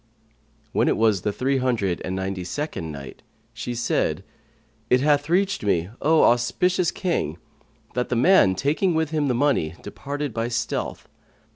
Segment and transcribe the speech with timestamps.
[0.71, 3.21] When it was the Three Hundred and Ninety second Night,
[3.53, 4.23] She said,
[4.89, 7.37] It hath reached me, O auspicious King,
[7.93, 11.07] that the man, taking with him the money, departed by stealth.